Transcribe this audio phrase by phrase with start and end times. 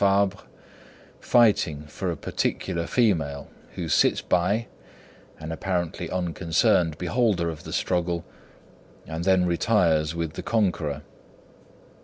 [0.01, 0.39] Fabre,
[1.19, 4.65] fighting for a particular female who sits by,
[5.39, 8.25] an apparently unconcerned beholder of the struggle,
[9.05, 11.03] and then retires with the conqueror.